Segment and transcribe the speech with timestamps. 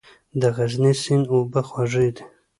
[0.41, 2.23] د غزني سیند اوبه خوږې دي